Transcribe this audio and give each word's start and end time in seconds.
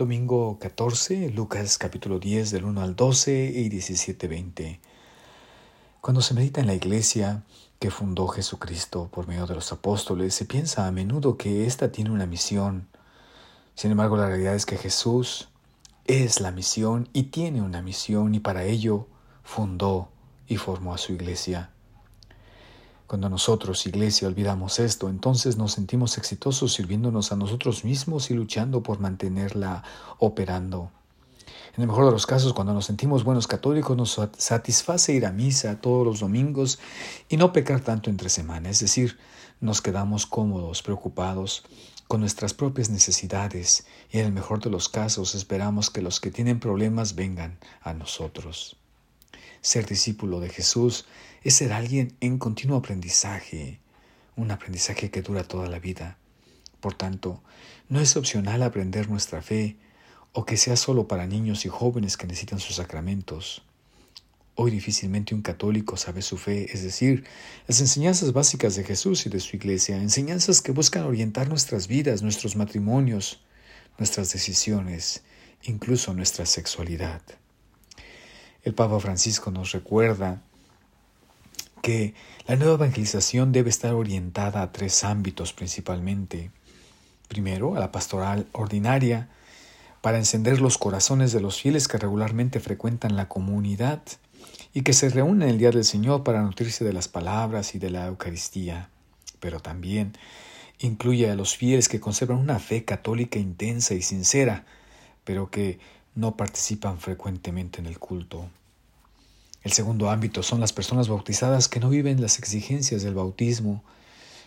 Domingo 0.00 0.56
14, 0.58 1.28
Lucas 1.28 1.76
capítulo 1.76 2.18
10 2.18 2.52
del 2.52 2.64
1 2.64 2.80
al 2.80 2.96
12 2.96 3.52
y 3.54 3.68
17, 3.68 4.28
20. 4.28 4.80
Cuando 6.00 6.22
se 6.22 6.32
medita 6.32 6.62
en 6.62 6.68
la 6.68 6.74
iglesia 6.74 7.42
que 7.78 7.90
fundó 7.90 8.26
Jesucristo 8.28 9.10
por 9.12 9.28
medio 9.28 9.46
de 9.46 9.56
los 9.56 9.72
apóstoles, 9.72 10.32
se 10.32 10.46
piensa 10.46 10.86
a 10.86 10.90
menudo 10.90 11.36
que 11.36 11.66
ésta 11.66 11.92
tiene 11.92 12.08
una 12.08 12.24
misión. 12.24 12.88
Sin 13.74 13.90
embargo, 13.90 14.16
la 14.16 14.28
realidad 14.28 14.54
es 14.54 14.64
que 14.64 14.78
Jesús 14.78 15.50
es 16.06 16.40
la 16.40 16.50
misión 16.50 17.10
y 17.12 17.24
tiene 17.24 17.60
una 17.60 17.82
misión 17.82 18.34
y 18.34 18.40
para 18.40 18.64
ello 18.64 19.06
fundó 19.42 20.08
y 20.48 20.56
formó 20.56 20.94
a 20.94 20.98
su 20.98 21.12
iglesia. 21.12 21.72
Cuando 23.10 23.28
nosotros, 23.28 23.88
iglesia, 23.88 24.28
olvidamos 24.28 24.78
esto, 24.78 25.08
entonces 25.08 25.56
nos 25.56 25.72
sentimos 25.72 26.16
exitosos 26.16 26.74
sirviéndonos 26.74 27.32
a 27.32 27.36
nosotros 27.36 27.84
mismos 27.84 28.30
y 28.30 28.34
luchando 28.34 28.84
por 28.84 29.00
mantenerla 29.00 29.82
operando. 30.20 30.92
En 31.74 31.82
el 31.82 31.88
mejor 31.88 32.04
de 32.04 32.12
los 32.12 32.24
casos, 32.24 32.52
cuando 32.52 32.72
nos 32.72 32.84
sentimos 32.84 33.24
buenos 33.24 33.48
católicos, 33.48 33.96
nos 33.96 34.20
satisface 34.38 35.12
ir 35.12 35.26
a 35.26 35.32
misa 35.32 35.80
todos 35.80 36.06
los 36.06 36.20
domingos 36.20 36.78
y 37.28 37.36
no 37.36 37.52
pecar 37.52 37.80
tanto 37.80 38.10
entre 38.10 38.28
semana, 38.28 38.70
es 38.70 38.78
decir, 38.78 39.18
nos 39.60 39.82
quedamos 39.82 40.24
cómodos, 40.24 40.80
preocupados 40.84 41.64
con 42.06 42.20
nuestras 42.20 42.54
propias 42.54 42.90
necesidades 42.90 43.86
y 44.12 44.20
en 44.20 44.26
el 44.26 44.32
mejor 44.32 44.60
de 44.60 44.70
los 44.70 44.88
casos 44.88 45.34
esperamos 45.34 45.90
que 45.90 46.00
los 46.00 46.20
que 46.20 46.30
tienen 46.30 46.60
problemas 46.60 47.16
vengan 47.16 47.58
a 47.82 47.92
nosotros. 47.92 48.79
Ser 49.62 49.84
discípulo 49.86 50.40
de 50.40 50.48
Jesús 50.48 51.06
es 51.42 51.54
ser 51.54 51.72
alguien 51.72 52.16
en 52.20 52.38
continuo 52.38 52.78
aprendizaje, 52.78 53.80
un 54.34 54.50
aprendizaje 54.50 55.10
que 55.10 55.20
dura 55.20 55.44
toda 55.44 55.68
la 55.68 55.78
vida. 55.78 56.16
Por 56.80 56.94
tanto, 56.94 57.42
no 57.90 58.00
es 58.00 58.16
opcional 58.16 58.62
aprender 58.62 59.10
nuestra 59.10 59.42
fe 59.42 59.76
o 60.32 60.46
que 60.46 60.56
sea 60.56 60.76
solo 60.76 61.08
para 61.08 61.26
niños 61.26 61.66
y 61.66 61.68
jóvenes 61.68 62.16
que 62.16 62.26
necesitan 62.26 62.58
sus 62.58 62.76
sacramentos. 62.76 63.62
Hoy 64.54 64.70
difícilmente 64.70 65.34
un 65.34 65.42
católico 65.42 65.96
sabe 65.96 66.22
su 66.22 66.38
fe, 66.38 66.72
es 66.72 66.82
decir, 66.82 67.24
las 67.66 67.80
enseñanzas 67.80 68.32
básicas 68.32 68.76
de 68.76 68.84
Jesús 68.84 69.26
y 69.26 69.28
de 69.28 69.40
su 69.40 69.56
iglesia, 69.56 69.96
enseñanzas 69.96 70.62
que 70.62 70.72
buscan 70.72 71.04
orientar 71.04 71.48
nuestras 71.48 71.86
vidas, 71.86 72.22
nuestros 72.22 72.56
matrimonios, 72.56 73.42
nuestras 73.98 74.32
decisiones, 74.32 75.22
incluso 75.62 76.14
nuestra 76.14 76.46
sexualidad. 76.46 77.20
El 78.62 78.74
Papa 78.74 79.00
Francisco 79.00 79.50
nos 79.50 79.72
recuerda 79.72 80.42
que 81.82 82.14
la 82.46 82.56
nueva 82.56 82.74
evangelización 82.74 83.52
debe 83.52 83.70
estar 83.70 83.94
orientada 83.94 84.62
a 84.62 84.72
tres 84.72 85.02
ámbitos 85.02 85.52
principalmente. 85.52 86.50
Primero, 87.28 87.76
a 87.76 87.80
la 87.80 87.90
pastoral 87.90 88.46
ordinaria, 88.52 89.28
para 90.02 90.18
encender 90.18 90.60
los 90.60 90.78
corazones 90.78 91.32
de 91.32 91.40
los 91.40 91.60
fieles 91.60 91.88
que 91.88 91.98
regularmente 91.98 92.60
frecuentan 92.60 93.16
la 93.16 93.28
comunidad 93.28 94.02
y 94.72 94.82
que 94.82 94.92
se 94.92 95.08
reúnen 95.08 95.48
el 95.48 95.58
día 95.58 95.70
del 95.70 95.84
Señor 95.84 96.22
para 96.22 96.42
nutrirse 96.42 96.84
de 96.84 96.92
las 96.92 97.08
palabras 97.08 97.74
y 97.74 97.78
de 97.78 97.90
la 97.90 98.06
Eucaristía. 98.06 98.88
Pero 99.40 99.60
también 99.60 100.12
incluye 100.78 101.30
a 101.30 101.34
los 101.34 101.56
fieles 101.56 101.88
que 101.88 102.00
conservan 102.00 102.38
una 102.38 102.58
fe 102.58 102.84
católica 102.84 103.38
intensa 103.38 103.94
y 103.94 104.02
sincera, 104.02 104.64
pero 105.24 105.50
que 105.50 105.78
no 106.14 106.36
participan 106.36 106.98
frecuentemente 106.98 107.80
en 107.80 107.86
el 107.86 107.98
culto. 107.98 108.48
El 109.62 109.72
segundo 109.72 110.10
ámbito 110.10 110.42
son 110.42 110.60
las 110.60 110.72
personas 110.72 111.08
bautizadas 111.08 111.68
que 111.68 111.80
no 111.80 111.90
viven 111.90 112.20
las 112.20 112.38
exigencias 112.38 113.02
del 113.02 113.14
bautismo, 113.14 113.84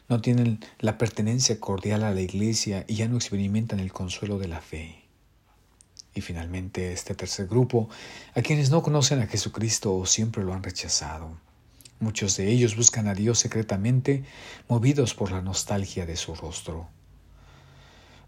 no 0.10 0.22
tienen 0.22 0.60
la 0.80 0.98
pertenencia 0.98 1.60
cordial 1.60 2.04
a 2.04 2.14
la 2.14 2.22
iglesia 2.22 2.84
y 2.88 2.96
ya 2.96 3.08
no 3.08 3.16
experimentan 3.16 3.80
el 3.80 3.94
consuelo 3.94 4.40
de 4.40 4.48
la 4.48 4.60
fe. 4.60 5.04
Y 6.16 6.22
finalmente 6.22 6.92
este 6.92 7.16
tercer 7.16 7.48
grupo, 7.48 7.90
a 8.36 8.42
quienes 8.42 8.70
no 8.70 8.84
conocen 8.84 9.22
a 9.22 9.28
Jesucristo 9.28 9.96
o 9.96 10.06
siempre 10.06 10.44
lo 10.44 10.54
han 10.54 10.64
rechazado. 10.64 11.38
Muchos 12.00 12.36
de 12.36 12.52
ellos 12.52 12.76
buscan 12.76 13.08
a 13.08 13.14
Dios 13.14 13.40
secretamente, 13.40 14.24
movidos 14.68 15.14
por 15.14 15.32
la 15.32 15.42
nostalgia 15.42 16.06
de 16.06 16.18
su 16.18 16.36
rostro. 16.36 16.88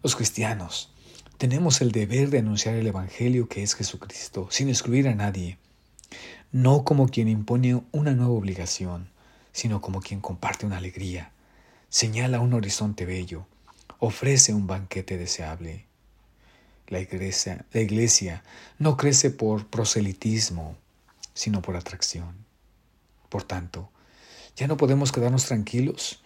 Los 0.02 0.16
cristianos 0.16 0.95
tenemos 1.38 1.82
el 1.82 1.92
deber 1.92 2.30
de 2.30 2.40
anunciar 2.40 2.76
el 2.76 2.88
Evangelio 2.88 3.50
que 3.50 3.64
es 3.64 3.76
Jesucristo, 3.76 4.48
sin 4.52 4.70
excluir 4.70 5.08
a 5.08 5.16
nadie, 5.16 5.58
no 6.52 6.84
como 6.84 7.08
quien 7.08 7.28
impone 7.28 7.84
una 7.92 8.12
nueva 8.12 8.32
obligación, 8.32 9.10
sino 9.52 9.82
como 9.82 10.02
quien 10.02 10.22
comparte 10.22 10.66
una 10.66 10.78
alegría, 10.78 11.32
señala 11.90 12.40
un 12.40 12.54
horizonte 12.54 13.06
bello, 13.06 13.48
ofrece 14.00 14.54
un 14.54 14.68
banquete 14.68 15.18
deseable. 15.18 15.86
La 16.88 17.00
iglesia, 17.00 17.66
la 17.72 17.82
iglesia 17.82 18.44
no 18.78 18.96
crece 18.96 19.32
por 19.32 19.68
proselitismo, 19.68 20.78
sino 21.34 21.62
por 21.62 21.76
atracción. 21.76 22.46
Por 23.30 23.44
tanto, 23.44 23.90
ya 24.56 24.68
no 24.68 24.78
podemos 24.78 25.12
quedarnos 25.12 25.46
tranquilos 25.46 26.22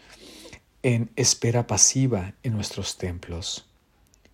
en 0.84 1.12
espera 1.16 1.66
pasiva 1.66 2.34
en 2.44 2.54
nuestros 2.54 2.98
templos. 2.98 3.69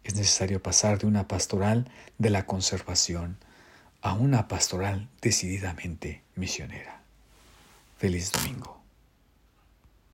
Es 0.06 0.14
necesario 0.14 0.62
pasar 0.62 1.00
de 1.00 1.08
una 1.08 1.28
pastoral 1.28 1.90
de 2.20 2.30
la 2.30 2.46
conservación 2.46 3.38
a 4.04 4.14
una 4.14 4.48
pastoral 4.48 5.10
decididamente 5.20 6.22
misionera. 6.36 7.02
Feliz 7.98 8.32
domingo. 8.32 8.84